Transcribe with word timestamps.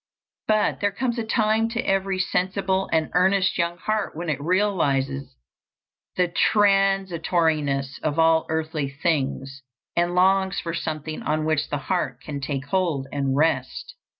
But 0.47 0.79
there 0.79 0.91
comes 0.91 1.19
a 1.19 1.23
time 1.23 1.69
to 1.69 1.87
every 1.87 2.17
sensible 2.17 2.89
and 2.91 3.11
earnest 3.13 3.59
young 3.59 3.77
heart 3.77 4.15
when 4.15 4.29
it 4.29 4.41
realizes 4.41 5.35
the 6.15 6.27
transitoriness 6.27 7.99
of 8.01 8.17
all 8.17 8.47
earthly 8.49 8.89
things, 8.89 9.61
and 9.95 10.15
longs 10.15 10.59
for 10.59 10.73
something 10.73 11.21
on 11.21 11.45
which 11.45 11.69
the 11.69 11.77
heart 11.77 12.19
can 12.19 12.41
take 12.41 12.65
hold 12.65 13.05
and 13.11 13.35
rest. 13.35 13.93